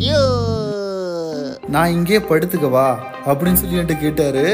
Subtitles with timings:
[0.00, 0.20] You
[1.68, 2.86] நான் இங்கே படுத்துக்கவா?
[3.26, 4.44] அப்படின்னு சொல்லி என்கிட்ட கேட்டாரு.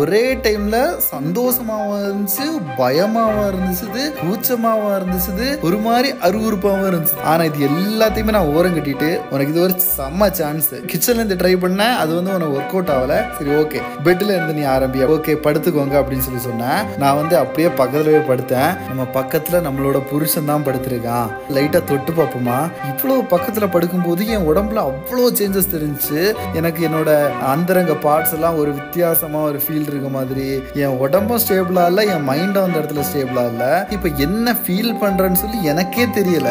[0.00, 0.78] ஒரே டைம்ல
[1.12, 2.46] சந்தோஷமாவும் இருந்துச்சு
[2.80, 7.18] பயமாவும் இருந்துச்சு கூச்சமாவும் இருந்துச்சு ஒரு மாதிரி அருவறுப்பாவும் இருந்துச்சு.
[7.32, 11.94] ஆனா இது எல்லாத்தையுமே நான் ஓரம் கட்டிட்டு உனக்கு இது ஒரு செம்ம சான்ஸ் கிச்சன்ல இருந்து ட்ரை பண்ணேன்
[12.02, 13.16] அது வந்து உனக்கு ஒர்க் அவுட் ஆகல.
[13.38, 15.08] சரி ஓகே பெட்ல இருந்து நீ ஆரம்பியா?
[15.16, 16.80] ஓகே படுத்துக்கோங்க அப்படின்னு சொல்லி சொன்னேன்.
[16.98, 18.70] நான் வந்து அப்படியே பக்கத்துலவே படுத்தேன்.
[18.88, 22.58] நம்ம பக்கத்துல நம்மளோட புருஷன் தான் படுத்திருக்கான் லைட்டா தொட்டு பார்ப்போமா?
[22.90, 26.20] இவ்வளவு பக்கத்துல படுக்கும்போது என் உடம்புல அவ்வளோ சேஞ்சஸ் தெரிஞ்சுச்சு.
[26.60, 27.10] எனக்கு என்னோட
[27.54, 32.28] அந்தரங்க பா பார்ட்ஸ் எல்லாம் ஒரு வித்தியாசமா ஒரு ஃபீல் இருக்க மாதிரி என் உடம்பும் ஸ்டேபிளா இல்ல என்
[32.28, 33.86] மைண்டும் அந்த இடத்துல ஸ்டேபிளா இல்ல.
[33.90, 36.50] இப்போ என்ன ஃபீல் பண்றேன்னு சொல்லி எனக்கே தெரியல.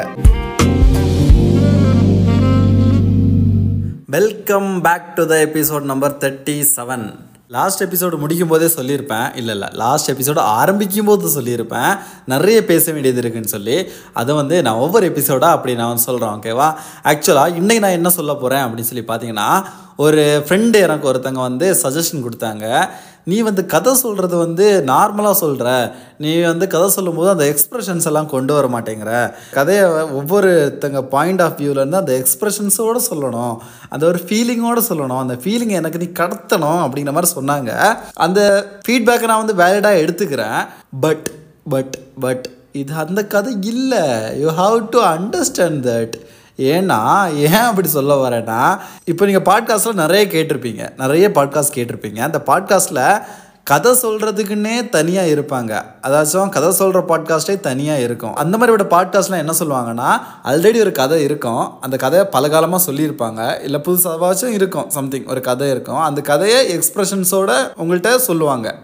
[4.08, 7.06] Welcome back to the episode number thirty seven
[7.54, 9.36] last episode முடிக்கும் போதே சொல்லியிருப்பேன்.
[9.36, 9.70] இல்லை இல்லை.
[9.72, 12.00] லாஸ்ட் எபிசோடு ஆரம்பிக்கும் போது சொல்லியிருப்பேன்.
[12.26, 13.92] நிறைய பேச வேண்டியது இருக்குன்னு சொல்லி.
[14.14, 16.68] அதை வந்து நான் ஒவ்வொரு எபிசோடாக அப்படி நான் வந்து சொல்கிறேன் ஓகேவா
[17.04, 19.64] ஆக்சுவலாக இன்றைக்கி நான் என்ன சொல்ல போகிறேன் அப்படின்னு சொல்லி பார்த்தீங்கன்னா
[19.98, 22.90] ஒரு ஃப்ரெண்டு எனக்கு ஒருத்தங்க வந்து சஜஷன் கொடுத்தாங்க.
[23.26, 28.54] நீ வந்து கதை சொல்கிறது வந்து நார்மலாக சொல்கிற நீ வந்து கதை சொல்லும்போது அந்த எக்ஸ்ப்ரெஷன்ஸ் எல்லாம் கொண்டு
[28.54, 29.34] வர மாட்டேங்கிற.
[29.52, 33.58] கதையை ஒவ்வொருத்தங்க பாயிண்ட் ஆஃப் வியூவிலேருந்து அந்த எக்ஸ்ப்ரெஷன்ஸோடு சொல்லணும்.
[33.90, 35.20] அந்த ஒரு ஃபீலிங்கோடு சொல்லணும்.
[35.20, 37.98] அந்த ஃபீலிங்கை எனக்கு நீ கடத்தணும் அப்படிங்கிற மாதிரி சொன்னாங்க.
[38.14, 40.68] அந்த ஃபீட்பேக்கை நான் வந்து வேலிடாக எடுத்துக்கிறேன்.
[41.00, 41.32] பட்
[41.70, 44.06] பட் பட் இது அந்த கதை இல்லை.
[44.40, 46.14] You have to understand that
[46.58, 50.98] ஏன்னா ஏன் அப்படி சொல்ல வரேன்னா இப்போ நீங்கள் பாட்காஸ்ட்டில் நிறைய கேட்டிருப்பீங்க.
[50.98, 52.20] நிறைய பாட்காஸ்ட் கேட்டிருப்பீங்க.
[52.20, 53.22] அந்த பாட்காஸ்ட்டில்
[53.64, 55.82] கதை சொல்கிறதுக்குன்னே தனியாக இருப்பாங்க.
[56.02, 58.36] அதாச்சும் கதை சொல்கிற பாட்காஸ்ட்டே தனியாக இருக்கும்.
[58.36, 61.82] அந்த விட பாட்காஸ்ட்லாம் என்ன சொல்லுவாங்கன்னா ஆல்ரெடி ஒரு கதை இருக்கும்.
[61.82, 63.64] அந்த கதையை பல காலமாக சொல்லியிருப்பாங்க.
[63.64, 64.90] இல்லை புதுசாவாச்சும் இருக்கும்.
[64.90, 66.00] சம்திங் ஒரு கதை இருக்கும்.
[66.00, 68.76] அந்த கதையை எக்ஸ்ப்ரெஷன்ஸோட உங்கள்கிட்ட சொல்லுவாங்க.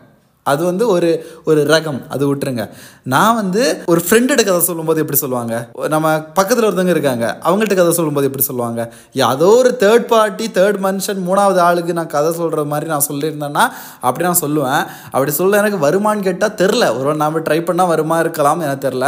[0.49, 1.09] அது வந்து ஒரு
[1.45, 1.99] ஒரு ரகம்.
[2.09, 2.63] அது விட்டுருங்க.
[3.03, 5.53] நான் வந்து ஒரு ஃப்ரெண்டோட கதை சொல்லும்போது எப்படி சொல்லுவாங்க?
[5.87, 7.25] நம்ம பக்கத்தில் ஒருத்தவங்க இருக்காங்க.
[7.45, 8.81] அவங்கள்ட்ட கதை சொல்லும்போது எப்படி சொல்லுவாங்க?
[9.25, 13.65] ஏதோ ஒரு தேர்ட் பார்ட்டி தேர்ட் மனுஷன் மூணாவது ஆளுக்கு நான் கதை சொல்கிற மாதிரி நான் சொல்லியிருந்தேன்னா
[14.01, 14.83] அப்படி நான் சொல்லுவேன்.
[15.05, 19.07] அப்படி சொல்ல எனக்கு வருமான்னு கேட்டால் தெரில ஒரு நாம் ட்ரை பண்ணால் வருமா இருக்கலாம் எனக்கு தெரில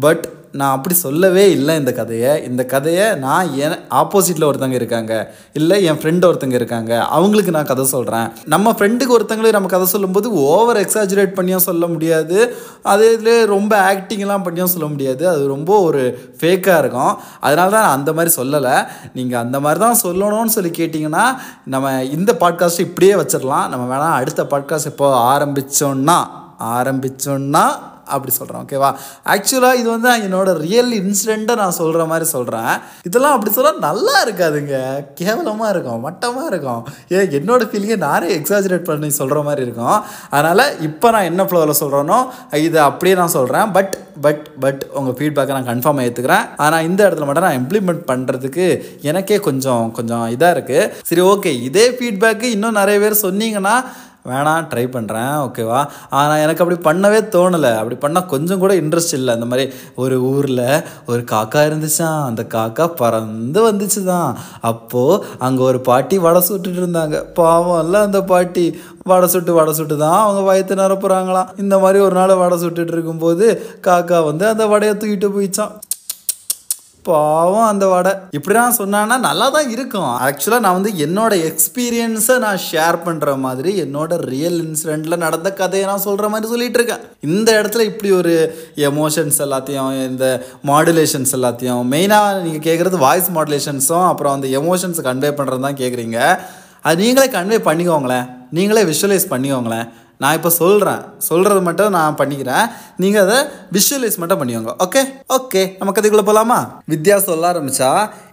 [0.00, 2.44] பட் நான் அப்படி சொல்லவே இல்லை இந்த கதையை.
[2.44, 5.34] இந்த கதையை நான் என் ஆப்போசிட்டில் ஒருத்தங்க இருக்காங்க.
[5.52, 7.04] இல்லை என் ஃப்ரெண்டு ஒருத்தங்க இருக்காங்க.
[7.06, 12.56] அவங்களுக்கு நான் கதை சொல்கிறேன் நம்ம ஃப்ரெண்டுக்கு ஒருத்தங்களே நம்ம கதை சொல்லும்போது ஓவர் எக்ஸாஜுரேட் பண்ணியும் சொல்ல முடியாது.
[12.82, 15.28] அதே இதில் ரொம்ப ஆக்டிங்லாம் பண்ணியும் சொல்ல முடியாது.
[15.28, 17.18] அது ரொம்ப ஒரு ஃபேக்காக இருக்கும்.
[17.40, 18.86] அதனால தான் நான் அந்த மாதிரி சொல்லலை.
[19.14, 21.24] நீங்கள் அந்த மாதிரி தான் சொல்லணும்னு சொல்லி கேட்டிங்கன்னா
[21.64, 23.68] நம்ம இந்த பாட்காஸ்ட் இப்படியே வச்சிடலாம்.
[23.68, 26.18] நம்ம வேணால் அடுத்த பாட்காஸ்ட் இப்போ ஆரம்பித்தோன்னா
[26.58, 27.64] ஆரம்பித்தோன்னா
[28.16, 28.90] அப்படி சொல்கிறேன் ஓகேவா
[29.34, 32.72] ஆக்சுவலாக இது வந்து என்னோட ரியல் இன்சிடெண்ட்டை நான் சொல்கிற மாதிரி சொல்கிறேன்
[33.08, 34.76] இதெல்லாம் அப்படி சொல்ல நல்லா இருக்காதுங்க.
[35.20, 36.82] கேவலமாக இருக்கும் மட்டமாக இருக்கும்.
[37.14, 39.98] ஏ என்னோட ஃபீலிங்கை நானே எக்ஸாஜரேட் பண்ணி சொல்கிற மாதிரி இருக்கும்.
[40.36, 42.18] அதனால் இப்போ நான் என்ன ஃப்ளோவில் சொல்கிறேனோ
[42.68, 43.94] இதை அப்படியே நான் சொல்கிறேன் பட்
[44.24, 48.66] பட் பட் உங்கள் ஃபீட்பேக்கை நான் கன்ஃபார்ம் ஏற்றுக்கிறேன் ஆனால் இந்த இடத்துல மட்டும் நான் இம்ப்ளிமெண்ட் பண்ணுறதுக்கு
[49.10, 53.74] எனக்கே கொஞ்சம் கொஞ்சம் இதாக இருக்குது சரி ஓகே இதே ஃபீட்பேக்கு இன்னும் நிறைய பேர் சொன்னீங்கன்னா
[54.28, 55.80] வேணாம் ட்ரை பண்ணுறேன் ஓகேவா
[56.18, 57.72] ஆனால் எனக்கு அப்படி பண்ணவே தோணலை.
[57.80, 59.34] அப்படி பண்ணால் கொஞ்சம் கூட இன்ட்ரெஸ்ட் இல்லை.
[59.36, 59.64] அந்த மாதிரி
[60.02, 60.64] ஒரு ஊரில்
[61.10, 64.30] ஒரு காக்கா இருந்துச்சான் அந்த காக்கா பறந்து வந்துச்சு தான்
[64.70, 67.18] அப்போது அங்கே ஒரு பாட்டி வடை சுட்டுட்டு இருந்தாங்க.
[67.40, 68.66] பாவம் இல்லை அந்த பாட்டி.
[69.10, 71.52] வடை சுட்டு வடை சுட்டு தான் அவங்க வயத்து நிரப்புறாங்களாம்.
[71.62, 73.46] இந்த மாதிரி ஒரு நாள் வடை சுட்டுட்டு இருக்கும்போது
[73.86, 75.72] காக்கா வந்து அந்த வடையை தூக்கிட்டு போயிச்சான்
[77.08, 78.12] பாவம் அந்த வடை.
[78.36, 83.72] இப்படி நான் சொன்னான்னா நல்லா தான் இருக்கும் ஆக்சுவலாக நான் வந்து என்னோட எக்ஸ்பீரியன்ஸை நான் ஷேர் பண்ணுற மாதிரி
[83.84, 87.04] என்னோட ரியல் இன்சிடெண்ட்டில் நடந்த கதையை நான் சொல்கிற மாதிரி சொல்லிட்டு இருக்கேன்.
[87.30, 88.34] இந்த இடத்துல இப்படி ஒரு
[88.90, 90.26] எமோஷன்ஸ் எல்லாத்தையும் இந்த
[90.72, 96.20] மாடுலேஷன்ஸ் எல்லாத்தையும் மெயினாக நீங்கள் கேட்குறது வாய்ஸ் மாடுலேஷன்ஸும் அப்புறம் அந்த எமோஷன்ஸ் கன்வே பண்ணுறது தான் கேட்குறீங்க
[96.88, 98.28] அது நீங்களே கன்வே பண்ணிக்கோங்களேன்.
[98.56, 99.88] நீங்களே விஷுவலைஸ் பண்ணிக்கோங்களேன்.
[100.22, 102.66] நான் இப்போ சொல்கிறேன் சொல்கிறது மட்டும் நான் பண்ணிக்கிறேன்.
[103.02, 103.38] நீங்கள் அதை
[103.76, 104.72] விஷுவலைஸ் மட்டும் பண்ணிக்கோங்க.
[104.86, 105.02] ஓகே
[105.36, 106.58] ஓகே நம்ம கதைக்குள்ளே போகலாமா
[106.90, 107.90] வித்யா சொல்ல ஆரம்பித்தா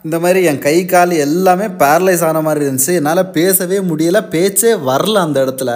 [0.08, 2.94] இந்த மாதிரி என் கை கால் எல்லாமே பேரலைஸ் ஆன மாதிரி இருந்துச்சு.
[3.02, 4.22] என்னால் பேசவே முடியல.
[4.36, 5.72] பேச்சே வரல அந்த இடத்துல.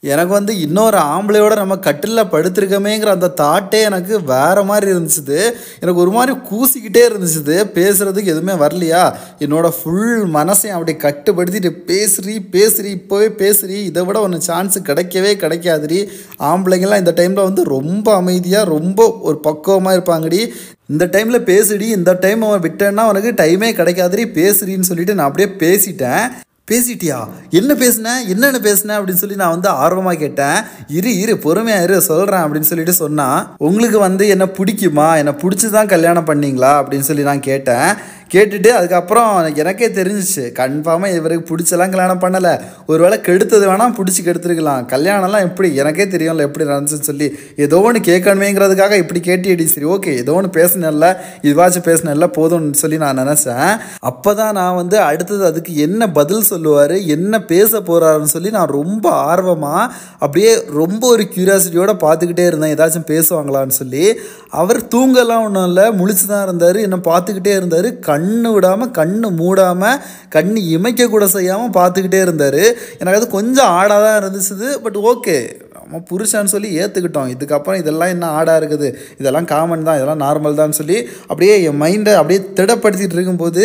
[0.00, 5.38] எனக்கு வந்து இன்னொரு ஆம்பளையோட நம்ம கட்டிலில் படுத்திருக்கமேங்கிற அந்த தாட்டே எனக்கு வேறு மாதிரி இருந்துச்சுது.
[5.80, 7.54] எனக்கு ஒரு மாதிரி கூசிக்கிட்டே இருந்துச்சுது.
[7.74, 9.14] பேசுகிறதுக்கு எதுவுமே வரலையா?
[9.38, 13.78] என்னோட ஃபுல் மனசையும் அப்படி கட்டுப்படுத்திட்டு பேசுறி பேசுறி இப்போவே பேசுறி.
[13.84, 16.08] இதை விட ஒன்று சான்ஸ் கிடைக்கவே கிடைக்காதுடி.
[16.38, 20.48] ஆம்பளைங்கள்லாம் இந்த டைமில் வந்து ரொம்ப அமைதியாக ரொம்ப ஒரு பக்குவமாக இருப்பாங்கடி.
[20.88, 24.24] இந்த டைமில் பேசுடி இந்த டைம் அவன் விட்டேன்னா உனக்கு டைமே கிடைக்காதுடி.
[24.40, 26.30] பேசுறின்னு சொல்லிட்டு நான் அப்படியே பேசிட்டேன்.
[26.70, 27.28] பேசிட்டியா?
[27.50, 28.28] என்ன பேசுன?
[28.28, 28.86] என்னென்ன பேசுன?
[28.86, 30.62] அப்படின்னு சொல்லி நான் வந்து ஆர்வமாக கேட்டேன்.
[30.86, 35.16] இரு இரு பொறுமையா இரு சொல்கிறேன் அப்படின்னு சொல்லிட்டு சொன்னான் உங்களுக்கு வந்து என்ன பிடிக்குமா?
[35.16, 36.82] என்னை பிடிச்சி தான் கல்யாணம் பண்ணீங்களா?
[36.82, 37.94] அப்படின்னு சொல்லி நான் கேட்டேன்.
[38.34, 39.28] கேட்டுட்டு அதுக்கப்புறம்
[39.62, 40.44] எனக்கே தெரிஞ்சிச்சு.
[40.60, 42.52] கன்ஃபார்மாக இவருக்கு பிடிச்செல்லாம் கல்யாணம் பண்ணலை.
[42.86, 44.86] ஒருவேளை கெடுத்தது வேணால் பிடிச்சி கெடுத்துருக்கலாம்.
[44.92, 45.68] கல்யாணம்லாம் எப்படி?
[45.82, 47.28] எனக்கே தெரியும்ல எப்படி நடந்துச்சுன்னு சொல்லி.
[47.64, 51.08] ஏதோ ஒன்று கேட்கணுமேங்கிறதுக்காக இப்படி கேட்டிடி சரி ஓகே ஏதோ ஒன்று பேசினல்ல
[51.42, 53.70] இதுவாச்சும் பேசினல்ல போதும்னு சொல்லி நான் நினச்சேன்.
[54.10, 56.96] அப்போ தான் நான் வந்து அடுத்தது அதுக்கு என்ன பதில் சொல்லுவார்?
[57.16, 59.84] என்ன பேச போகிறாருன்னு சொல்லி நான் ரொம்ப ஆர்வமாக
[60.18, 62.74] அப்படியே ரொம்ப ஒரு க்யூரியாசிட்டியோடு பார்த்துக்கிட்டே இருந்தேன்.
[62.76, 64.04] ஏதாச்சும் பேசுவாங்களான்னு சொல்லி.
[64.50, 65.86] அவர் தூங்கலாம் ஒன்றும் இல்லை.
[66.02, 66.76] முழிச்சு தான் இருந்தார்.
[66.88, 67.90] என்ன பார்த்துக்கிட்டே இருந்தார்.
[68.16, 70.00] கண்ணு விடாமல் கண்ணு மூடாமல்
[70.36, 72.62] கண்ணு இமைக்க கூட செய்யாமல் பார்த்துக்கிட்டே இருந்தார்.
[73.00, 75.38] எனக்கு அது கொஞ்சம் ஆடாக தான் இருந்துச்சுது பட் ஓகே
[75.74, 78.88] நம்ம புருஷன்னு சொல்லி ஏற்றுக்கிட்டோம் இதுக்கப்புறம் இதெல்லாம் என்ன ஆடாக இருக்குது?
[79.20, 80.96] இதெல்லாம் காமன் தான் இதெல்லாம் நார்மல் தான் சொல்லி
[81.28, 83.64] அப்படியே என் மைண்டை அப்படியே திடப்படுத்திட்டு இருக்கும்போது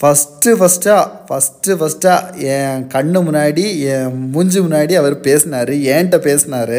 [0.00, 3.64] ஃபஸ்ட்டு ஃபஸ்ட்டாக ஃபஸ்ட்டு ஃபஸ்ட்டாக என் கண்ணு முன்னாடி
[3.94, 6.78] என் மூஞ்சி முன்னாடி அவர் பேசினார் என்கிட்ட பேசினார்.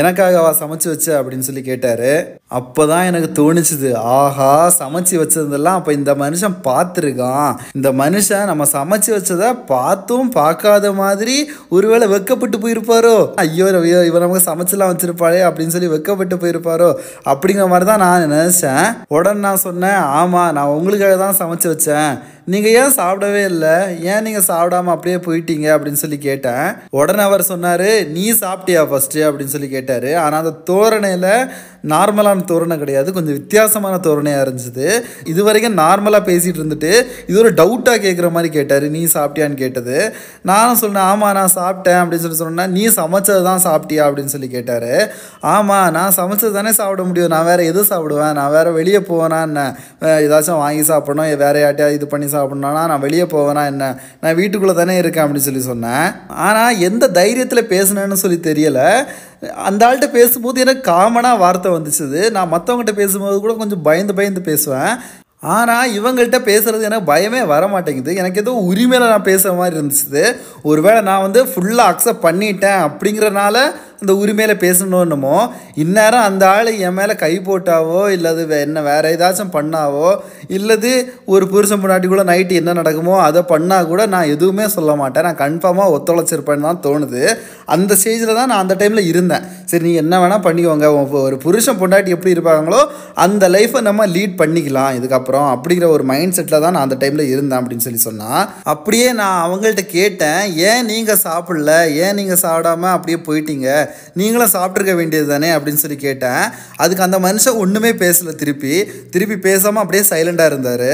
[0.00, 2.08] எனக்காகவா சமைச்சு வச்ச அப்படின்னு சொல்லி கேட்டார்.
[2.56, 3.88] அப்போ தான் எனக்கு தோணிச்சுது.
[4.18, 7.50] ஆஹா சமைச்சு வச்சதெல்லாம் அப்போ இந்த மனுஷன் பார்த்துருக்கான்.
[7.78, 11.36] இந்த மனுஷன் நம்ம சமைச்சு வச்சதை பார்த்தும் பார்க்காத மாதிரி
[11.76, 13.16] ஒருவேளை வெக்கப்பட்டு போயிருப்பாரோ?
[13.44, 16.90] ஐயோ ஐயோ இவன் நமக்கு சமைச்செல்லாம் வச்சிருப்பாளே அப்படின்னு சொல்லி வெக்கப்பட்டு போயிருப்பாரோ?
[17.32, 18.88] அப்படிங்கிற மாதிரி தான் நான் நினச்சேன்.
[19.18, 22.10] உடனே நான் சொன்னேன் ஆமாம் நான் உங்களுக்காக தான் சமைச்சு வச்சேன்.
[22.52, 23.76] நீங்கள் ஏன் சாப்பிடவே இல்லை?
[24.10, 25.66] ஏன் நீங்கள் சாப்பிடாம அப்படியே போயிட்டீங்க?
[25.74, 26.68] அப்படின்னு சொல்லி கேட்டேன்.
[26.98, 30.10] உடனே அவர் சொன்னார் நீ சாப்பிட்டியா ஃபஸ்ட்டு அப்படின்னு சொல்லி கேட்டார்.
[30.22, 31.26] ஆனால் அந்த தோரணையில்
[32.38, 33.12] நார்மலான தோரணை கிடையாது.
[33.12, 34.88] கொஞ்சம் வித்தியாசமான தோரணையாக இருந்துச்சு
[35.24, 36.92] இது வரைக்கும் நார்மலாக பேசிகிட்டு இருந்துட்டு
[37.26, 38.86] இது ஒரு டவுட்டாக கேட்குற மாதிரி கேட்டார்.
[38.96, 39.96] நீ சாப்பிட்டியான்னு கேட்டது.
[40.42, 44.02] நானும் சொன்னேன் ஆமாம் நான் சாப்பிட்டேன் அப்படின்னு சொல்லி சொன்னேன் நீ சமைச்சது தான் சாப்பிட்டியா?
[44.08, 44.90] அப்படின்னு சொல்லி கேட்டார்.
[45.40, 47.32] ஆமாம் நான் சமைச்சது தானே சாப்பிட முடியும்.
[47.34, 48.32] நான் வேறு எது சாப்பிடுவேன்?
[48.32, 49.60] நான் வேறு வெளியே போவேனா என்ன?
[50.26, 53.84] ஏதாச்சும் வாங்கி சாப்பிடணும் வேறு யார்ட்டையா இது பண்ணி சாப்பிட்ணும்னா நான் வெளியே போவேனா என்ன?
[54.20, 56.06] நான் வீட்டுக்குள்ளே தானே இருக்கேன் அப்படின்னு சொல்லி சொன்னேன்.
[56.28, 58.88] ஆனால் எந்த தைரியத்தில் பேசினேன்னு சொல்லி தெரியலை.
[59.42, 62.30] அந்த ஆள்கிட்ட பேசும்போது எனக்கு காமனாக வார்த்தை வந்துச்சுது.
[62.30, 64.92] நான் மற்றவங்ககிட்ட பேசும்போது கூட கொஞ்சம் பயந்து பயந்து பேசுவேன்.
[65.40, 70.24] ஆனால் இவங்கள்ட்ட பேசுகிறது எனக்கு பயமே வர மாட்டேங்குது எனக்கு ஏதோ உரிமையில் நான் பேசுகிற மாதிரி இருந்துச்சு
[70.62, 73.56] ஒருவேளை நான் வந்து ஃபுல்லாக அக்செப்ட் பண்ணிட்டேன் அப்படிங்கிறனால
[74.00, 75.36] அந்த உரிமையில் பேசணும்னுமோ
[75.74, 80.08] இந்நேரம் அந்த ஆள் என் மேலே கை போட்டாவோ இல்லது வே- என்ன வேற ஏதாச்சும் பண்ணாவோ
[80.48, 80.90] இல்லது
[81.26, 85.22] ஒரு புருஷன் முன்னாடி கூட நைட்டு என்ன நடக்குமோ அதை பண்ணால் கூட நான் எதுவுமே சொல்ல மாட்டேன்.
[85.22, 87.22] நான் கன்ஃபார்மாக ஒத்துழைச்சிருப்பேன்னு தான் தோணுது.
[87.66, 89.40] அந்த ஸ்டேஜில் தான் நான் அந்த டைமில் இருந்தேன்.
[89.64, 90.86] சரி நீ என்ன வேணால் பண்ணிக்கோங்க.
[91.20, 92.80] ஒரு புருஷன் பொண்டாட்டி எப்படி இருப்பாங்களோ
[93.14, 94.92] அந்த லைஃப்பை நம்ம லீட் பண்ணிக்கலாம்.
[94.94, 99.50] இதுக்கப்புறம் அப்படிங்கிற ஒரு மைண்ட் செட்டில் தான் நான் அந்த டைமில் இருந்தேன் அப்படின்னு சொல்லி சொன்னால் அப்படியே நான்
[99.50, 101.72] அவங்கள்ட்ட கேட்டேன் ஏன் நீங்கள் சாப்பிடல?
[101.96, 103.68] ஏன் நீங்கள் சாப்பிடாம அப்படியே போயிட்டீங்க?
[104.20, 106.44] நீங்களும் சாப்பிட்ருக்க வேண்டியது தானே அப்படின்னு சொல்லி கேட்டேன்.
[106.84, 108.74] அதுக்கு அந்த மனுஷன் ஒன்றுமே பேசலை திருப்பி.
[109.10, 110.90] திருப்பி பேசாமல் அப்படியே சைலண்டாக இருந்தார்.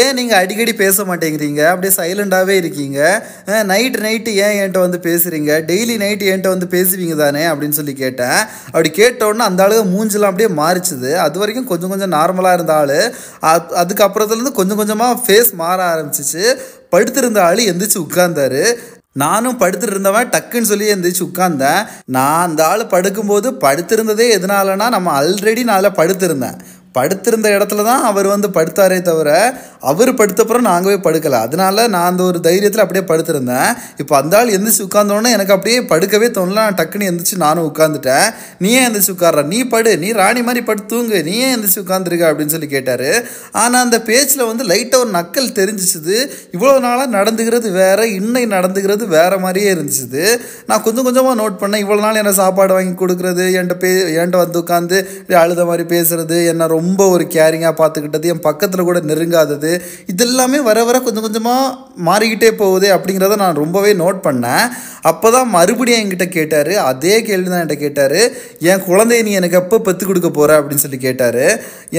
[0.00, 1.60] ஏன் நீங்கள் அடிக்கடி பேச மாட்டேங்கிறீங்க?
[1.72, 2.98] அப்படியே சைலண்டாகவே இருக்கீங்க.
[3.70, 8.40] நைட்டு நைட்டு ஏன் என்கிட்ட வந்து பேசுகிறீங்க டெய்லி நைட்டு என்கிட்ட வந்து பேசுவீங்க தானே அப்படின்னு சொல்லி கேட்டேன்.
[8.72, 11.12] அப்படி கேட்டோன்னே அந்த ஆளுக மூஞ்செல்லாம் அப்படியே மாறிச்சுது.
[11.26, 12.98] அது வரைக்கும் கொஞ்சம் கொஞ்சம் நார்மலாக இருந்த ஆள்.
[13.82, 16.44] அதுக்கப்புறத்துலேருந்து கொஞ்சம் கொஞ்சமாக ஃபேஸ் மாற ஆரம்பிச்சிச்சு.
[16.94, 18.62] படுத்திருந்த ஆள் எந்திரிச்சு உட்கார்ந்தாரு.
[19.22, 21.80] நானும் படுத்துட்டு இருந்தவன் டக்குன்னு சொல்லி எழுந்திரிச்சு உட்கார்ந்தேன்.
[22.16, 26.58] நான் அந்த ஆள் படுக்கும்போது படுத்திருந்ததே எதனாலனா நம்ம ஆல்ரெடி நான் படுத்திருந்தேன்.
[26.98, 29.30] படுத்திருந்த இடத்துல தான் அவர் வந்து படுத்தாரே தவிர
[29.90, 31.38] அவர் படுத்தப்புறம் நாங்கள் போய் படுக்கலை.
[31.46, 33.68] அதனால நான் அந்த ஒரு தைரியத்தில் அப்படியே படுத்திருந்தேன்.
[34.02, 36.62] இப்போ அந்த ஆள் எந்திரிச்சு உட்காந்தோன்னே எனக்கு அப்படியே படுக்கவே தோணல.
[36.66, 38.26] நான் டக்குன்னு எந்திரிச்சு நானும் உட்காந்துட்டேன்
[38.62, 39.42] நீ ஏன் எந்திரிச்சு உட்கார்ற?
[39.52, 39.92] நீ படு.
[40.04, 41.18] நீ ராணி மாதிரி படுத்து தூங்கு.
[41.28, 43.08] நீ ஏன் எந்திரிச்சு உட்காந்துருக்க அப்படின்னு சொல்லி கேட்டார்.
[43.62, 46.16] ஆனால் அந்த பேச்சில் வந்து லைட்டாக ஒரு நக்கல் தெரிஞ்சிச்சுது.
[46.56, 50.24] இவ்வளோ நாளாக நடந்துக்கிறது வேற இன்னைக்கு நடந்துக்கிறது வேற மாதிரியே இருந்துச்சுது.
[50.70, 51.84] நான் கொஞ்சம் கொஞ்சமாக நோட் பண்ணேன்.
[51.86, 53.46] இவ்வளோ நாள் என்ன சாப்பாடு வாங்கி கொடுக்குறது?
[53.58, 54.98] என்கிட்ட பே என்கிட்ட வந்து உட்காந்து
[55.44, 59.72] அழுத மாதிரி பேசுறது என்ன ரொம்ப ரொம்ப ஒரு கேரிங்காக பார்த்துக்கிட்டது என் பக்கத்தில் கூட நெருங்காதது
[60.12, 61.74] இதெல்லாமே வர வர கொஞ்சம் கொஞ்சமாக
[62.08, 64.64] மாறிக்கிட்டே போகுது அப்படிங்கிறத நான் ரொம்பவே நோட் பண்ணேன்.
[65.10, 68.16] அப்போ தான் மறுபடியும் என்கிட்ட கேட்டார் அதே கேள்வி தான் என்கிட்ட கேட்டார்
[68.70, 71.44] என் குழந்தைய நீ எனக்கு எப்போ பெற்று கொடுக்க போகிற அப்படின்னு சொல்லி கேட்டார்.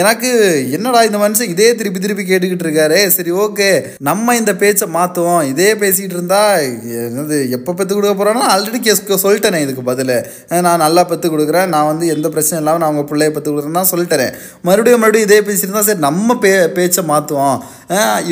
[0.02, 0.30] எனக்கு
[0.78, 3.00] என்னடா இந்த மனுஷன் இதே திருப்பி திருப்பி கேட்டுக்கிட்டு இருக்காரு?
[3.18, 3.70] சரி ஓகே.
[4.10, 6.66] நம்ம இந்த பேச்சை மாற்றுவோம் இதே பேசிகிட்டு இருந்தால்
[7.08, 10.16] என்னது எப்போ பெற்று கொடுக்க போகிறோன்னா ஆல்ரெடி கேஸ் சொல்லிட்டேனே இதுக்கு பதில்.
[10.68, 11.70] நான் நல்லா பெற்று கொடுக்குறேன்.
[11.76, 14.28] நான் வந்து எந்த பிரச்சனையும் இல்லாமல் நான் உங்கள் பிள்ளைய பெற்று கொடுக்குறேன்னு தான் சொல்லிட்டேன்.
[14.80, 17.60] மறுபடியும் மறுபடியும் இதே பேசியிருந்தா சரி நம்ம பே பேச்சை மாற்றுவோம்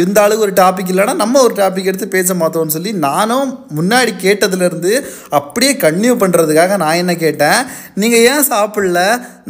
[0.04, 4.92] இந்த அளவுக்கு ஒரு டாபிக் இல்லைன்னா நம்ம ஒரு டாபிக் எடுத்து பேச்சை மாற்றுவோம்னு சொல்லி நானும் முன்னாடி கேட்டதுலேருந்து
[5.39, 7.60] அப்படியே கன்டினியூ பண்ணுறதுக்காக நான் என்ன கேட்டேன்
[8.01, 9.01] நீங்கள் ஏன் சாப்பிடல?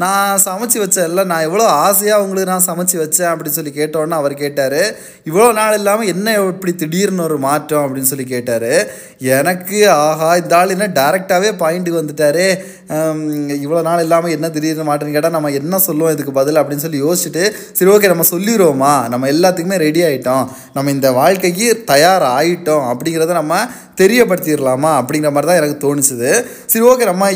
[0.04, 4.80] நான் சமைச்சு வச்சேன்ல நான் எவ்வளோ ஆசையாக உங்களுக்கு நான் சமைச்சு வச்சேன் அப்படின்னு சொல்லி கேட்டோன்னே அவர் கேட்டார்.
[5.30, 8.70] இவ்வளோ நாள் இல்லாமல் என்ன இப்படி திடீர்னு ஒரு மாற்றம் அப்படின்னு சொல்லி கேட்டார்.
[9.38, 12.46] எனக்கு ஆஹா இந்த ஆள் என்ன டேரெக்டாகவே பாயிண்ட்டுக்கு வந்துட்டாரு.
[13.66, 17.02] இவ்வளோ நாள் இல்லாமல் என்ன திடீர்னு மாற்றம்னு கேட்டால் நம்ம என்ன சொல்லுவோம் இதுக்கு பதில் அப்படின்னு அப்படின்னு சொல்லி
[17.06, 17.44] யோசிச்சுட்டு
[17.78, 23.56] சரி ஓகே நம்ம சொல்லிடுவோமா நம்ம எல்லாத்துக்குமே ரெடி ஆகிட்டோம் நம்ம இந்த வாழ்க்கைக்கு தயார் ஆகிட்டோம் அப்படிங்கிறத நம்ம
[23.98, 26.32] தெரியப்படுத்திடலாமா அப்படிங்கிற மாதிரி தான் எனக்கு தோணுச்சுது.
[26.66, 27.30] சரி ஓகே நம்ம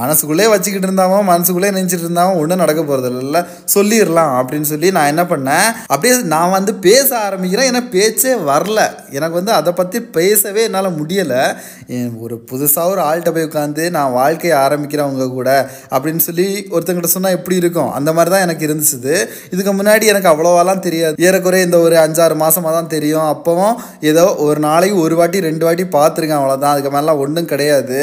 [0.00, 3.40] மனசுக்குள்ளே வச்சுக்கிட்டு இருந்தாவும் மனசுக்குள்ளே நினச்சிட்டு இருந்தாவன் ஒன்றும் நடக்க போகிறது இல்லைல்ல
[3.74, 5.68] சொல்லிடலாம் அப்படின்னு சொல்லி நான் என்ன பண்ணேன்?
[5.92, 7.68] அப்படியே நான் வந்து பேச ஆரம்பிக்கிறேன்.
[7.70, 8.80] ஏன்னா பேச்சே வரல.
[9.16, 11.42] எனக்கு வந்து அதை பற்றி பேசவே என்னால் முடியலை.
[12.24, 15.50] ஒரு புதுசாக ஒரு ஆள்கிட்ட போய் உட்காந்து நான் வாழ்க்கையை ஆரம்பிக்கிறவங்க கூட
[15.94, 17.92] அப்படின்னு சொல்லி ஒருத்தங்கிட்ட சொன்னால் எப்படி இருக்கும்?
[17.98, 19.14] அந்த மாதிரி தான் எனக்கு இருந்துச்சு
[19.54, 21.16] இதுக்கு முன்னாடி எனக்கு அவ்வளோவாலாம் தெரியாது.
[21.26, 23.28] ஏறக்குறைய இந்த ஒரு அஞ்சாறு மாதமாக தான் தெரியும்.
[23.34, 23.76] அப்போவும்
[24.10, 28.00] ஏதோ ஒரு நாளைக்கு ஒரு வாட்டி ரெண்டு வாட்டி பார்த்துருக்கேன் அவ்வளோதான் அதுக்கு மேலாம் ஒன்றும் கிடையாது.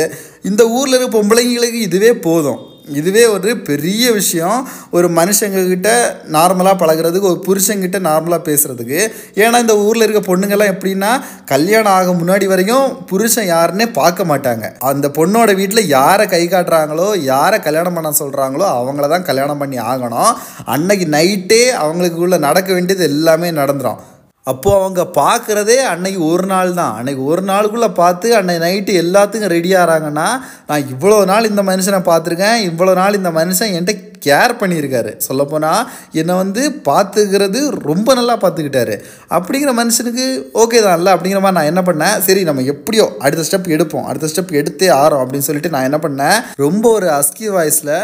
[0.49, 2.59] இந்த ஊரில் இருக்க பொம்பளைங்களுக்கு இதுவே போதும்.
[2.99, 4.67] இதுவே ஒரு பெரிய விஷயம்.
[4.91, 5.89] ஒரு மனுஷங்கக்கிட்ட
[6.35, 8.99] நார்மலாக பழகுறதுக்கு ஒரு புருஷங்கிட்ட நார்மலாக பேசுகிறதுக்கு
[9.35, 11.11] ஏன்னா இந்த ஊரில் இருக்க பொண்ணுங்கெல்லாம் எப்படின்னா
[11.45, 14.77] கல்யாணம் ஆக முன்னாடி வரைக்கும் புருஷன் யாருன்னே பார்க்க மாட்டாங்க.
[14.91, 20.33] அந்த பொண்ணோட வீட்டில் யாரை கை காட்டுறாங்களோ யாரை கல்யாணம் பண்ண சொல்கிறாங்களோ அவங்கள தான் கல்யாணம் பண்ணி ஆகணும்.
[20.65, 24.01] அன்னைக்கு நைட்டே அவங்களுக்குள்ளே நடக்க வேண்டியது எல்லாமே நடந்துடும்
[24.47, 26.93] அப்போது அவங்க பார்க்குறதே அன்னைக்கு ஒரு நாள் தான்.
[26.95, 30.27] அன்னைக்கு ஒரு நாளுக்குள்ளே பார்த்து அன்னைக்கு நைட்டு எல்லாத்துக்கும் ரெடி ஆகிறாங்கன்னா
[30.65, 35.11] நான் இவ்வளோ நாள் இந்த மனுஷனை பார்த்துருக்கேன் இவ்வளோ நாள் இந்த மனுஷன் என்கிட்ட கேர் பண்ணியிருக்காரு.
[35.27, 35.83] சொல்லப்போனால்
[36.21, 37.59] என்னை வந்து பார்த்துக்கிறது
[37.89, 38.95] ரொம்ப நல்லா பார்த்துக்கிட்டாரு.
[39.37, 40.25] அப்படிங்கிற மனுஷனுக்கு
[40.63, 42.17] ஓகே தான் இல்லை அப்படிங்கிற மாதிரி நான் என்ன பண்ணேன்?
[42.27, 44.07] சரி நம்ம எப்படியோ அடுத்த ஸ்டெப் எடுப்போம்.
[44.09, 46.37] அடுத்த ஸ்டெப் எடுத்தே ஆறோம் அப்படின்னு சொல்லிட்டு நான் என்ன பண்ணேன்?
[46.65, 47.95] ரொம்ப ஒரு அஸ்கி வாய்ஸில்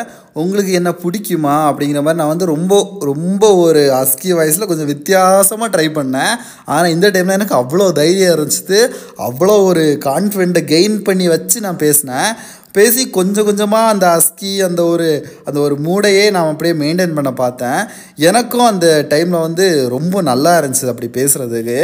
[0.41, 1.53] உங்களுக்கு என்ன பிடிக்குமா?
[1.69, 2.73] அப்படிங்கிற மாதிரி நான் வந்து ரொம்ப
[3.11, 6.35] ரொம்ப ஒரு அஸ்கி வாய்ஸில் கொஞ்சம் வித்தியாசமாக ட்ரை பண்ணேன்.
[6.73, 8.79] ஆனால் இந்த டைமில் எனக்கு அவ்வளோ தைரியம் இருந்துச்சு.
[9.27, 12.29] அவ்வளோ ஒரு கான்ஃபிடென்ட்டை கெயின் பண்ணி வச்சு நான் பேசினேன்.
[12.77, 15.07] பேசி கொஞ்சம் கொஞ்சமாக அந்த அஸ்கி அந்த ஒரு
[15.47, 17.81] அந்த ஒரு மூடையே நான் அப்படியே மெயின்டைன் பண்ண பார்த்தேன்.
[18.29, 19.65] எனக்கும் அந்த டைமில் வந்து
[19.95, 21.77] ரொம்ப நல்லா இருந்துச்சு அப்படி பேசுகிறதுக்கு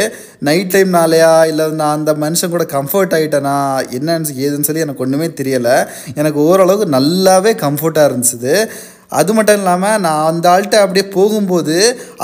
[0.48, 3.56] நைட் டைம்னாலையா இல்லை நான் அந்த மனுஷன் கூட கம்ஃபர்ட் ஆகிட்டேனா
[3.98, 5.76] என்னன்னு ஏதுன்னு சொல்லி எனக்கு ஒன்றுமே தெரியலை.
[6.20, 8.54] எனக்கு ஓரளவுக்கு நல்லாவே கம்ஃபர்ட்டாக இருந்துச்சு
[9.20, 11.76] அது மட்டும் இல்லாமல் நான் அந்த ஆள்கிட்ட அப்படியே போகும்போது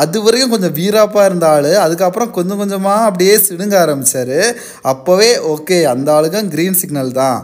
[0.02, 1.70] அது வரைக்கும் கொஞ்சம் வீராப்பாக இருந்த ஆள்.
[1.84, 4.36] அதுக்கப்புறம் கொஞ்சம் கொஞ்சமாக அப்படியே சிடுங்க ஆரம்பித்தார்
[4.92, 7.38] அப்போவே ஓகே அந்த ஆளுக்கும் க்ரீன் சிக்னல் தான்.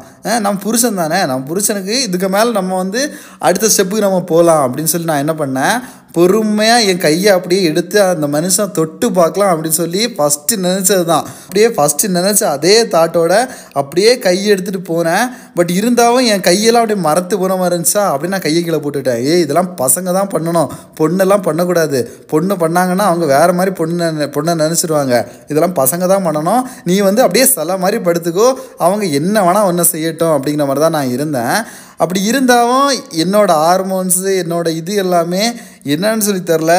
[0.45, 1.19] நம்ம புருஷன் தானே?
[1.31, 3.01] நம்ம புருஷனுக்கு இதுக்கு மேலே நம்ம வந்து
[3.49, 5.77] அடுத்த ஸ்டெப்புக்கு நம்ம போகலாம் அப்படின்னு சொல்லி நான் என்ன பண்ணேன்?
[6.17, 11.67] பொறுமையாக என் கையை அப்படியே எடுத்து அந்த மனுஷன் தொட்டு பார்க்கலாம் அப்படின்னு சொல்லி ஃபஸ்ட்டு நினச்சது தான் அப்படியே
[11.77, 13.33] ஃபஸ்ட்டு நினச்ச அதே தாட்டோட
[13.81, 15.27] அப்படியே கையை எடுத்துகிட்டு போனேன்.
[15.59, 18.05] பட் இருந்தாலும் என் கையெல்லாம் அப்படியே மரத்து போன மாதிரி இருந்துச்சா?
[18.13, 19.21] அப்படியே நான் கையை கீழே போட்டுட்டேன்.
[19.31, 20.71] ஏய் இதெல்லாம் பசங்க தான் பண்ணணும்.
[21.01, 22.01] பொண்ணெல்லாம் பண்ணக்கூடாது.
[22.33, 25.15] பொண்ணு பண்ணாங்கன்னா அவங்க வேறு மாதிரி பொண்ணு பொண்ணை நினச்சிடுவாங்க
[25.51, 26.63] இதெல்லாம் பசங்க தான் பண்ணணும்.
[26.91, 28.49] நீ வந்து அப்படியே சில மாதிரி படுத்துக்கோ.
[28.87, 31.57] அவங்க என்ன வேணால் ஒன்று செய்யட்டும் அப்படிங்கிற மாதிரி தான் நான் இருந்தேன்.
[31.97, 32.89] அப்படி இருந்தாலும்
[33.25, 35.43] என்னோட ஹார்மோன்ஸு என்னோடய இது எல்லாமே
[35.85, 36.75] என்னன்னு சொல்லி தெரில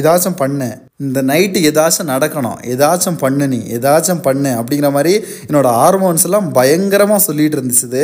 [0.00, 0.76] ஏதாச்சும் பண்ணேன்.
[1.04, 5.12] இந்த நைட்டு ஏதாச்சும் நடக்கணும் ஏதாச்சும் பண்ணு நீ ஏதாச்சும் பண்ணு அப்படிங்கிற மாதிரி
[5.46, 8.02] என்னோட ஹார்மோன்ஸ் எல்லாம் பயங்கரமாக சொல்லிட்டு இருந்துச்சு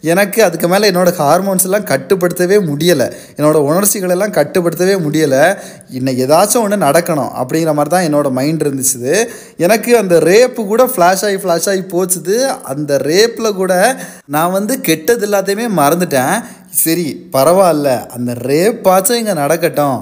[0.00, 3.06] எனக்கு அதுக்கு மேலே என்னோட ஹார்மோன்ஸ் எல்லாம் கட்டுப்படுத்தவே முடியலை.
[3.36, 5.42] என்னோட உணர்ச்சிகள் எல்லாம் கட்டுப்படுத்தவே முடியலை.
[5.90, 11.24] இன்னைக்கு ஏதாச்சும் ஒன்று நடக்கணும் அப்படிங்கிற மாதிரி தான் என்னோட மைண்ட் இருந்துச்சு எனக்கு அந்த ரேப்பு கூட ஃப்ளாஷ்
[11.26, 12.38] ஆகி ஃப்ளாஷ் ஆகி போச்சுது.
[12.62, 13.74] அந்த ரேப்பில் கூட
[14.26, 16.34] நான் வந்து கெட்டது எல்லாத்தையுமே மறந்துட்டேன்.
[16.84, 17.90] சரி பரவாயில்ல.
[18.16, 20.00] அந்த ரேப்பாச்சும் இங்கே நடக்கட்டும்.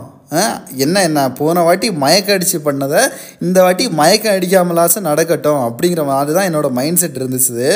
[0.85, 1.21] என்ன என்ன?
[1.33, 3.01] போன வாட்டி மயக்க அடித்து பண்ணதை
[3.41, 7.69] இந்த வாட்டி மயக்கம் அடிக்காமலாச்சும் நடக்கட்டும் அப்படிங்கிற மாதிரி தான் என்னோட மைண்ட் செட் இருந்துச்சு.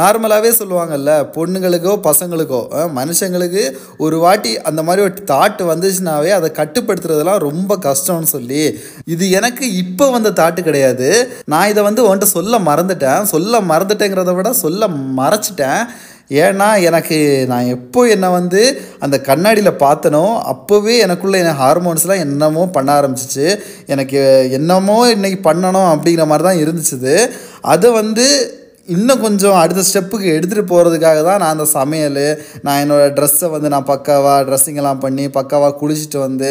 [0.00, 2.60] நார்மலாகவே சொல்லுவாங்கல்ல பொண்ணுங்களுக்கோ பசங்களுக்கோ
[2.98, 3.64] மனுஷங்களுக்கு
[3.98, 10.10] ஒரு வாட்டி அந்த மாதிரி ஒரு தாட் வந்துச்சுனாவே அதை கட்டுப்படுத்துறதெல்லாம் ரொம்ப கஷ்டம்னு சொல்லி இது எனக்கு இப்போ
[10.10, 11.08] வந்த தாட்டு கிடையாது.
[11.44, 13.22] நான் இதை வந்து உன்கிட்ட சொல்ல மறந்துட்டேன்.
[13.22, 14.88] சொல்ல மறந்துட்டேங்கிறத விட சொல்ல
[15.20, 15.82] மறைச்சிட்டேன்.
[16.28, 23.00] ஏன்னா எனக்கு நான் எப்போ என்னை வந்து அந்த கண்ணாடியில் பார்த்தனோ அப்போவே எனக்குள்ளே என் ஹார்மோன்ஸ்லாம் என்னமோ பண்ண
[23.00, 23.60] ஆரம்பிச்சிச்சு.
[23.86, 27.30] எனக்கு என்னமோ இன்னைக்கு பண்ணணும் அப்படிங்கிற மாதிரி தான் இருந்துச்சு
[27.60, 28.54] அதை வந்து
[28.88, 32.20] இன்னும் கொஞ்சம் அடுத்த ஸ்டெப்புக்கு எடுத்துகிட்டு போகிறதுக்காக தான் நான் அந்த சமையல்
[32.62, 36.50] நான் என்னோடய ட்ரெஸ்ஸை வந்து நான் பக்காவாக ட்ரெஸ்ஸிங்கெல்லாம் பண்ணி பக்காவாக குளிச்சுட்டு வந்து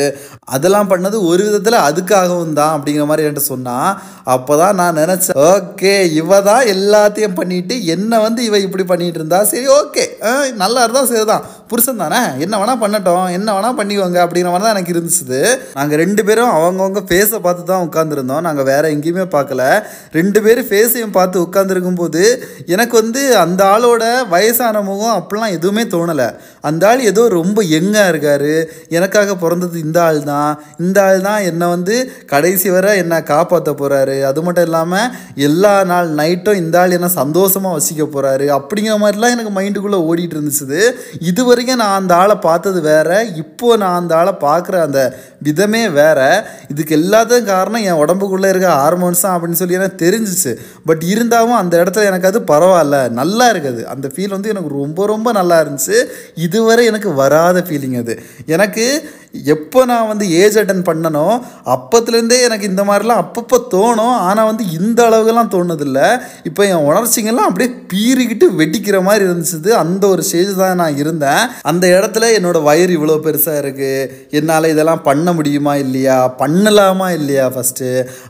[0.56, 3.88] அதெல்லாம் பண்ணது ஒரு விதத்தில் அதுக்காகவும் தான் அப்படிங்கிற மாதிரி என்கிட்ட சொன்னான்
[4.34, 9.40] அப்போ தான் நான் நினச்சேன் ஓகே இவ தான் எல்லாத்தையும் பண்ணிட்டு என்னை வந்து இவ இப்படி பண்ணிகிட்டு இருந்தா?
[9.46, 10.06] சரி ஓகே.
[10.64, 12.22] நல்லா இருந்தால் சரி தான் புருஷன் தானே?
[12.44, 13.26] என்ன வேணால் பண்ணட்டும்.
[13.38, 15.40] என்ன வேணால் பண்ணிக்கோங்க அப்படிங்கிற மாதிரி தான் எனக்கு இருந்துச்சு.
[15.78, 19.64] நாங்கள் ரெண்டு பேரும் அவங்கவுங்க ஃபேஸை பார்த்து தான் உட்காந்துருந்தோம் நாங்கள் வேறு எங்கேயுமே பார்க்கல.
[20.20, 22.25] ரெண்டு பேரும் ஃபேஸையும் பார்த்து உட்காந்துருக்கும் போது
[22.76, 24.04] எனக்கு வந்து அந்த ஆளோட
[24.34, 26.28] வயசான முகம் அப்படிலாம் எதுவுமே தோணலை.
[26.70, 28.52] அந்த ஆள் ஏதோ ரொம்ப எங்காக இருக்கார்.
[28.98, 30.52] எனக்காக பிறந்தது இந்த ஆள் தான்.
[30.80, 31.96] இந்த ஆள் தான் என்னை வந்து
[32.34, 35.12] கடைசி வரை என்னை காப்பாற்ற போகிறாரு அது மட்டும் இல்லாமல்
[35.48, 40.82] எல்லா நாள் நைட்டும் இந்த ஆள் என்ன சந்தோஷமாக வசிக்க போகிறாரு அப்படிங்கிற மாதிரிலாம் எனக்கு மைண்டுக்குள்ளே ஓடிட்டு இருந்துச்சு
[41.32, 43.10] இது வரைக்கும் நான் அந்த ஆளை பார்த்தது வேற.
[43.44, 45.02] இப்போது நான் அந்த ஆளை பார்க்குற அந்த
[45.48, 46.20] விதமே வேற.
[46.74, 50.54] இதுக்கு எல்லாத்துக்கும் காரணம் என் உடம்புக்குள்ளே இருக்க ஹார்மோன்ஸ் தான் அப்படின்னு சொல்லி எனக்கு தெரிஞ்சிச்சு.
[50.90, 53.84] பட் இருந்தாலும் அந்த இடத்துல எனக்கு அது பரவாயில்ல நல்லா இருக்குது.
[53.96, 56.00] அந்த ஃபீல் வந்து எனக்கு ரொம்ப ரொம்ப நல்லா இருந்துச்சு.
[56.48, 58.16] இதுவரை எனக்கு வராத ஃபீலிங் அது.
[58.56, 58.88] எனக்கு
[59.54, 61.24] எப்போ நான் வந்து ஏஜ் அட்டன் பண்ணனோ
[61.74, 64.14] அப்பத்துலேருந்தே எனக்கு இந்த மாதிரிலாம் அப்பப்போ தோணும்.
[64.28, 66.06] ஆனால் வந்து இந்த அளவுக்குலாம் தோணுதில்லை.
[66.50, 71.42] இப்போ என் உணர்ச்சிங்கெல்லாம் அப்படியே பீறிக்கிட்டு வெடிக்கிற மாதிரி இருந்துச்சு அந்த ஒரு ஸ்டேஜ் தான் நான் இருந்தேன்.
[71.72, 74.08] அந்த இடத்துல என்னோட வயிறு இவ்வளோ பெருசாக இருக்குது
[74.40, 76.18] என்னால் இதெல்லாம் பண்ண முடியுமா இல்லையா?
[76.42, 77.90] பண்ணலாமா இல்லையா ஃபஸ்ட்டு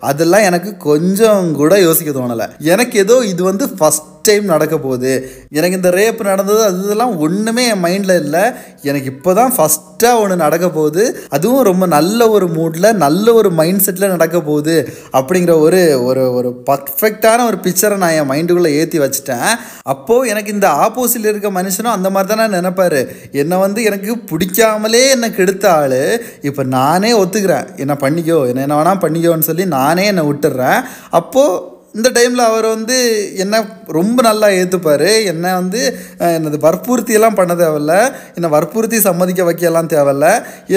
[0.09, 2.47] அதெல்லாம் எனக்கு கொஞ்சம் கூட யோசிக்க தோணலை.
[2.73, 5.11] எனக்கு ஏதோ இது வந்து ஃபஸ்ட் டைம் நடக்க போகுது.
[5.57, 8.43] எனக்கு இந்த ரேப் நடந்தது அது இதெல்லாம் ஒன்றுமே என் மைண்டில் இல்லை.
[8.89, 11.03] எனக்கு இப்போ தான் ஃபஸ்ட்டாக ஒன்று நடக்க போகுது.
[11.29, 14.75] அதுவும் ரொம்ப நல்ல ஒரு மூடில் நல்ல ஒரு மைண்ட் செட்டில் நடக்க போகுது.
[15.17, 19.45] அப்படிங்கிற ஒரு ஒரு ஒரு பர்ஃபெக்டான ஒரு பிக்சரை நான் என் மைண்டுக்குள்ளே ஏற்றி வச்சுட்டேன்.
[19.93, 23.03] அப்போது எனக்கு இந்த ஆப்போசிட்டில் இருக்க மனுஷனும் அந்த மாதிரி தானே நினைப்பாரு.
[23.31, 26.19] என்னை வந்து எனக்கு பிடிக்காமலே என்னை கெடுத்த ஆள்.
[26.41, 27.69] இப்போ நானே ஒத்துக்கிறேன்.
[27.77, 30.81] என்ன பண்ணிக்கோ என்ன என்ன வேணால் பண்ணிக்கோன்னு சொல்லி நானே என்னை விட்டுறேன்.
[31.21, 32.97] அப்போது இந்த டைமில் அவர் வந்து
[33.43, 33.61] என்ன
[33.97, 35.81] ரொம்ப நல்லா ஏற்றுப்பார் என்னை வந்து
[36.19, 37.93] என்னது வற்புறுத்தியெல்லாம் பண்ண தேவையில்ல.
[38.35, 40.27] என்னை வற்புறுத்தி சம்மதிக்க வைக்கலாம் தேவையில்ல.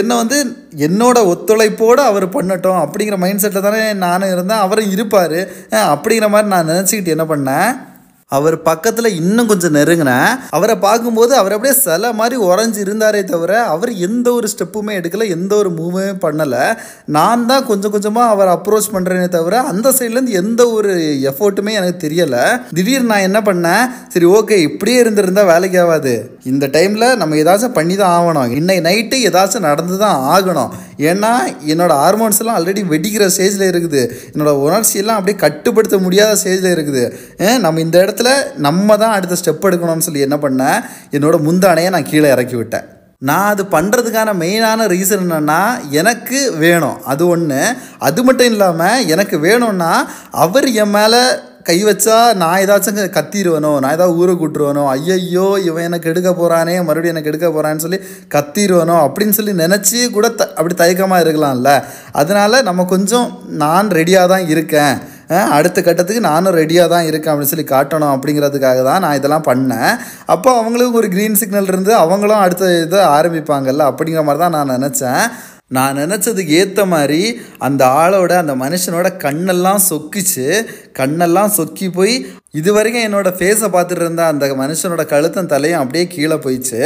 [0.01, 0.39] என்னை வந்து
[0.87, 4.65] என்னோட ஒத்துழைப்போடு அவர் பண்ணட்டும் அப்படிங்கிற மைண்ட் செட்டில் தானே நானும் இருந்தேன்.
[4.67, 5.39] அவரும் இருப்பார்.
[5.93, 7.71] அப்படிங்கிற மாதிரி நான் நினச்சிக்கிட்டு என்ன பண்ணேன்?
[8.37, 13.93] அவர் பக்கத்தில் இன்னும் கொஞ்சம் நெருங்கினேன் அவரை பார்க்கும்போது அவர் அப்படியே சில மாதிரி உறைஞ்சி இருந்தாரே தவிர அவர்
[14.07, 16.65] எந்த ஒரு ஸ்டெப்புமே எடுக்கல எந்த ஒரு மூவுமே பண்ணலை.
[17.17, 20.91] நான் தான் கொஞ்சம் கொஞ்சமாக அவர் அப்ரோச் பண்ணுறேனே தவிர அந்த சைட்லேருந்து எந்த ஒரு
[21.31, 22.43] எஃபோர்ட்டுமே எனக்கு தெரியலை.
[22.79, 23.87] திடீர்னு நான் என்ன பண்ணேன்?
[24.17, 26.15] சரி ஓகே இப்படியே இருந்திருந்தா வேலைக்கு ஆகாது.
[26.53, 28.53] இந்த டைமில் நம்ம ஏதாச்சும் பண்ணி தான் ஆகணும்.
[28.59, 30.71] இன்னைக்கு நைட்டு ஏதாச்சும் நடந்து தான் ஆகணும்.
[31.11, 31.33] ஏன்னா
[31.73, 34.05] என்னோட ஹார்மோன்ஸ் எல்லாம் ஆல்ரெடி வெடிக்கிற ஸ்டேஜில் இருக்குது.
[34.35, 37.05] என்னோட உணர்ச்சியெல்லாம் அப்படியே கட்டுப்படுத்த முடியாத ஸ்டேஜில் இருக்குது.
[37.65, 38.17] நம்ம இந்த இடத்துல
[38.67, 40.79] நம்ம தான் அடுத்த ஸ்டெப் எடுக்கணும்னு சொல்லி என்ன பண்ணேன்
[41.17, 42.87] என்னோட முந்தானையை நான் கீழே இறக்கி விட்டேன்.
[43.29, 45.61] நான் அது பண்ணுறதுக்கான மெயினான ரீசன் என்னென்னா
[46.01, 46.99] எனக்கு வேணும்.
[47.13, 47.61] அது ஒன்று
[48.09, 49.93] அது மட்டும் இல்லாமல் எனக்கு வேணும்னா
[50.45, 51.23] அவர் என் மேலே
[51.69, 57.15] கை வச்சா நான் ஏதாச்சும் கத்திடுவேனோ நான் ஏதாவது ஊரை கூட்டுருவனோ ஐயையோ இவன் எனக்கு எடுக்க போகிறானே மறுபடியும்
[57.15, 57.99] எனக்கு எடுக்க போகிறான்னு சொல்லி
[58.35, 61.73] கத்திடுவனோ அப்படின்னு சொல்லி நினச்சி கூட த அப்படி தயக்கமாக இருக்கலாம்ல.
[62.23, 63.29] அதனால் நம்ம கொஞ்சம்
[63.63, 64.95] நான் ரெடியாக தான் இருக்கேன்.
[65.57, 69.93] அடுத்த கட்டத்துக்கு நானும் ரெடியாக தான் இருக்கேன் அப்படின்னு சொல்லி காட்டணும் அப்படிங்கிறதுக்காக தான் நான் இதெல்லாம் பண்ணேன்.
[70.35, 75.23] அப்போ அவங்களுக்கு ஒரு க்ரீன் சிக்னல் இருந்து அவங்களும் அடுத்த இதை ஆரம்பிப்பாங்கல்ல அப்படிங்கிற மாதிரி தான் நான் நினச்சேன்.
[75.77, 77.23] நான் நினச்சதுக்கு ஏற்ற மாதிரி
[77.59, 80.47] அந்த ஆளோட அந்த மனுஷனோட கண்ணெல்லாம் சொக்கிச்சு.
[80.99, 82.15] கண்ணெல்லாம் சொக்கி போய்
[82.59, 86.81] இது வரைக்கும் என்னோட ஃபேஸை பார்த்துட்டு இருந்த அந்த மனுஷனோட கழுத்தம் தலையும் அப்படியே கீழே போயிடுச்சு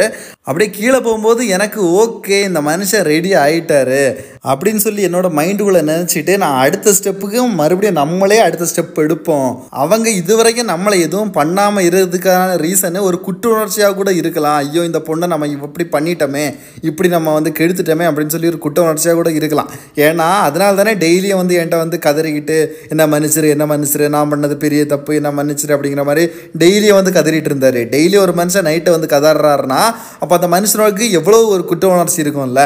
[0.49, 4.01] அப்படியே கீழே போகும்போது எனக்கு ஓகே இந்த மனுஷன் ரெடி ஆகிட்டாரு
[4.45, 9.51] அப்படின்னு சொல்லி என்னோட மைண்டுக்குள்ளே நினச்சிட்டு நான் அடுத்த ஸ்டெப்புக்கும் மறுபடியும் நம்மளே அடுத்த ஸ்டெப் எடுப்போம்.
[9.83, 14.59] அவங்க இது வரைக்கும் நம்மளை எதுவும் பண்ணாமல் இருக்கிறதுக்கான ரீசனு ஒரு குற்றுணர்ச்சியாக கூட இருக்கலாம்.
[14.64, 16.45] ஐயோ இந்த பொண்ணை நம்ம இப்படி பண்ணிட்டோமே
[16.81, 19.71] இப்படி நம்ம வந்து கெடுத்துட்டோமே அப்படின்னு சொல்லி ஒரு குற்ற உணர்ச்சியாக கூட இருக்கலாம்.
[20.07, 22.59] ஏன்னா அதனால தானே டெய்லியும் வந்து என்கிட்ட வந்து கதறிக்கிட்டு
[22.93, 26.25] என்ன மன்னிச்சிரு என்ன மன்னிச்சிரு நான் பண்ணது பெரிய தப்பு என்ன மன்னிச்சிரு அப்படிங்கிற மாதிரி
[26.63, 27.81] டெய்லியும் வந்து கதறிட்டு இருந்தார்.
[27.95, 29.81] டெய்லி ஒரு மனுஷன் நைட்டை வந்து கதறாருன்னா
[30.23, 32.63] அப்போ அந்த மனுஷனுக்கு எவ்வளோ ஒரு குற்ற உணர்ச்சி இருக்கும்ல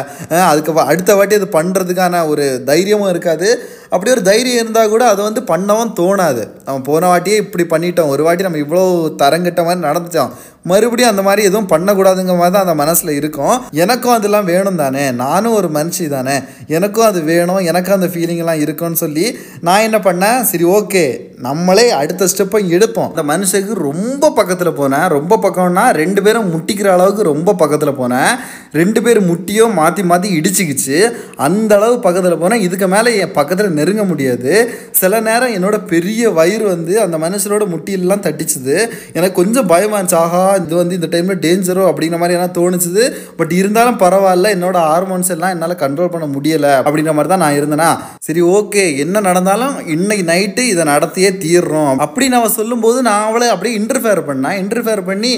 [0.50, 3.48] அதுக்கு அடுத்த வாட்டி அது பண்ணுறதுக்கான ஒரு தைரியமும் இருக்காது.
[3.90, 6.44] அப்படி ஒரு தைரியம் இருந்தால் கூட அதை வந்து பண்ணவும் தோணாது.
[6.64, 8.12] அவன் போன வாட்டியே இப்படி பண்ணிட்டோம்.
[8.14, 8.84] ஒரு வாட்டி நம்ம இவ்வளோ
[9.22, 10.32] தரங்கிட்ட மாதிரி நடந்துட்டோம்.
[10.70, 13.60] மறுபடியும் அந்த மாதிரி எதுவும் பண்ணக்கூடாதுங்கிற மாதிரி தான் அந்த மனசில் இருக்கும்.
[13.70, 15.10] எனக்கும் அதெல்லாம் வேணும் தானே.
[15.10, 16.36] நானும் ஒரு மனுஷி தானே.
[16.66, 17.60] எனக்கும் அது வேணும்.
[17.70, 19.26] எனக்கும் அந்த ஃபீலிங்லாம் இருக்கும்னு சொல்லி
[19.60, 20.40] நான் என்ன பண்ணேன்?
[20.50, 21.04] சரி ஓகே
[21.46, 23.10] நம்மளே அடுத்த ஸ்டெப்பை எடுப்போம்.
[23.12, 25.06] அந்த மனுஷனுக்கு ரொம்ப பக்கத்தில் போனேன்.
[25.08, 28.32] ரொம்ப பக்கம்னா ரெண்டு பேரும் முட்டிக்கிற அளவுக்கு ரொம்ப பக்கத்தில் போனேன்.
[28.72, 30.98] ரெண்டு பேர் முட்டியும் மாற்றி மாற்றி இடிச்சுக்கிச்சு.
[31.36, 32.64] அந்த அளவு பக்கத்தில் போனேன்.
[32.66, 34.52] இதுக்கு மேலே என் பக்கத்தில் நெருங்க முடியாது.
[35.00, 38.76] சில நேரம் என்னோட பெரிய வயிறு வந்து அந்த மனுஷனோட முட்டியெல்லாம் தட்டிச்சுது.
[39.18, 43.04] எனக்கு கொஞ்சம் பயமாக இருந்துச்சு ஆஹா இது வந்து இந்த டைமில் டேஞ்சரோ அப்படிங்கிற மாதிரி எல்லாம் தோணுச்சுது.
[43.40, 47.90] பட் இருந்தாலும் பரவாயில்ல என்னோட ஹார்மோன்ஸ் எல்லாம் என்னால் கண்ட்ரோல் பண்ண முடியலை அப்படிங்கிற மாதிரி தான் நான் இருந்தேனா
[48.26, 51.94] சரி ஓகே என்ன நடந்தாலும் இன்னைக்கு நைட்டு இதை நடத்தியே தீர்றோம்.
[52.06, 54.58] அப்படி நான் சொல்லும்போது நான் அவளை அப்படியே இன்டர்ஃபேர் பண்ணேன்.
[54.62, 55.32] இன்டர்ஃபேர் பண்ணி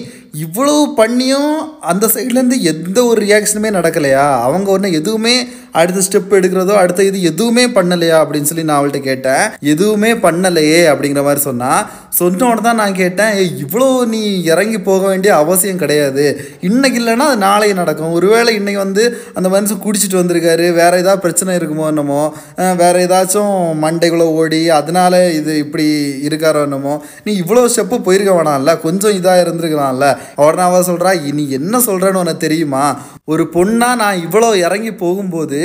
[0.44, 1.52] இவ்வளவு பண்ணியும்
[1.92, 4.26] அந்த சைட்லேருந்து எந்த ஒரு ரியாக்ஷனுமே நடக்கலையா?
[4.46, 5.36] அவங்க ஒன்று எதுவுமே
[5.80, 8.18] அடுத்த ஸ்டெப் எடுக்கிறதோ அடுத்த இது எதுவுமே பண்ணலையா?
[8.28, 9.42] அப்படின்னு சொல்லி நான் அவள்கிட்ட கேட்டேன்.
[9.60, 11.90] எதுவுமே பண்ணலையே அப்படிங்கிற மாதிரி சொன்னா.
[12.08, 16.24] சொன்ன உடனே தான் நான் கேட்டேன் ஏ இவ்வளோ நீ இறங்கி போக வேண்டிய அவசியம் கிடையாது.
[16.60, 18.12] இன்னைக்கு இல்லைன்னா அது நாளைக்கு நடக்கும்.
[18.12, 23.54] ஒருவேளை இன்னைக்கு வந்து அந்த மனுஷன் குடிச்சிட்டு வந்திருக்காரு வேற ஏதாவது பிரச்சனை இருக்குமோ என்னமோ அஹ் வேற ஏதாச்சும்
[23.82, 25.86] மண்டைக்குள்ளே ஓடி அதனால இது இப்படி
[26.28, 27.02] இருக்காரோ என்னமோ.
[27.24, 30.06] நீ இவ்வளோ ஸ்டெப்பு போயிருக்க வேணாம்ல கொஞ்சம் இதாக இருந்திருக்கலாம்ல.
[30.36, 32.84] உடனே அவ சொல்கிறா நீ என்ன சொல்கிறேன்னு உனக்கு தெரியுமா?
[33.28, 35.58] ஒரு பொண்ணாக நான் இவ்வளோ இறங்கி போகும்போது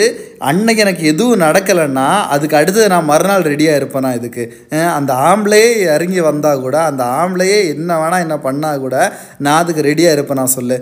[0.49, 4.43] அன்னைக்கு எனக்கு எதுவும் நடக்கலைன்னா அதுக்கு அடுத்து நான் மறுநாள் ரெடியாக இருப்பேனா இதுக்கு?
[4.97, 8.95] அந்த ஆம்பளையே இறங்கி வந்தால் கூட அந்த ஆம்பளையே என்ன வேணால் என்ன பண்ணால் கூட
[9.45, 10.77] நான் அதுக்கு ரெடியாக இருப்பேன் நான் சொல்லு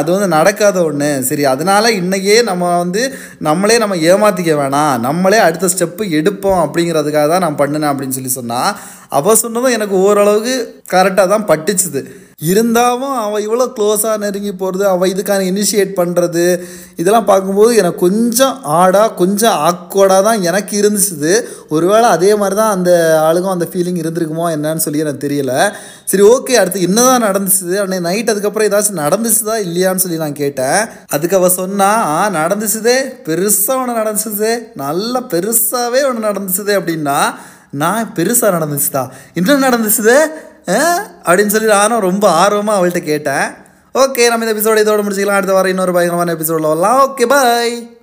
[0.00, 3.04] அது வந்து நடக்காத ஒன்று சரி அதனால இன்னைக்கே நம்ம வந்து
[3.48, 4.94] நம்மளே நம்ம ஏமாற்றிக்க வேணாம்.
[5.06, 8.70] நம்மளே அடுத்த ஸ்டெப்பு எடுப்போம் அப்படிங்கிறதுக்காக தான் நான் பண்ணினேன் அப்படின்னு சொல்லி சொன்னால்
[9.18, 10.54] அவள் சொன்னதும் எனக்கு ஓரளவுக்கு
[10.94, 12.00] கரெக்டாக தான் பட்டுச்சுது.
[12.40, 16.44] இருந்தாலும் அவள் இவ்வளோ க்ளோஸாக நெருங்கி போகிறது அவள் இதுக்கான இனிஷியேட் பண்ணுறது
[17.00, 21.32] இதெல்லாம் பார்க்கும்போது எனக்கு கொஞ்சம் ஆடாக கொஞ்சம் ஆக்வர்டாக தான் எனக்கு இருந்துச்சுது.
[21.68, 22.90] ஒருவேளை அதே மாதிரி தான் அந்த
[23.28, 25.54] ஆளுக்கும் அந்த ஃபீலிங் இருந்திருக்குமோ என்னன்னு சொல்லி எனக்கு தெரியல.
[26.10, 30.78] சரி ஓகே அடுத்து என்னதான் நடந்துச்சு அன்னை நைட் அதுக்கப்புறம் ஏதாச்சும் நடந்துச்சுதா இல்லையான்னு சொல்லி நான் கேட்டேன்.
[31.16, 31.90] அதுக்கு அவள் சொன்னா
[32.40, 37.18] நடந்துச்சுதே பெருசாக ஒன்று நடந்துச்சுதே நல்லா பெருசாகவே ஒன்று நடந்துச்சுதே அப்படின்னா
[37.70, 40.26] நான் பெருசாக நடந்துச்சுதா என்ன நடந்துச்சுது?
[40.68, 40.98] ஆ?
[41.24, 43.50] அப்படின்னு சொல்லி நானும் ரொம்ப ஆர்வமாக அவள்கிட்ட கேட்டேன்.
[43.94, 45.34] ஓகே நம்ம இந்த எபிசோட இதோட முடிச்சுக்கலாம்.
[45.34, 47.16] அடுத்த வாரம் இன்னொரு பயங்கரமான எபிசோடில் வரலாம்.
[47.16, 47.95] Okay bye